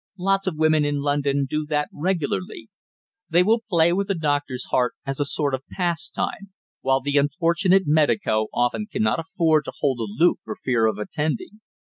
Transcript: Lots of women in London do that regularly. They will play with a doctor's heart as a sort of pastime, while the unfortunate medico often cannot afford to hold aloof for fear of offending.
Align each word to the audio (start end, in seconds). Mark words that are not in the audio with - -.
Lots 0.17 0.47
of 0.47 0.57
women 0.57 0.83
in 0.83 1.01
London 1.01 1.45
do 1.47 1.63
that 1.67 1.87
regularly. 1.93 2.71
They 3.29 3.43
will 3.43 3.61
play 3.69 3.93
with 3.93 4.09
a 4.09 4.15
doctor's 4.15 4.65
heart 4.71 4.95
as 5.05 5.19
a 5.19 5.25
sort 5.25 5.53
of 5.53 5.61
pastime, 5.67 6.51
while 6.81 7.01
the 7.01 7.17
unfortunate 7.19 7.83
medico 7.85 8.47
often 8.51 8.87
cannot 8.91 9.19
afford 9.19 9.65
to 9.65 9.73
hold 9.77 9.99
aloof 9.99 10.39
for 10.43 10.55
fear 10.55 10.87
of 10.87 10.97
offending. 10.97 11.61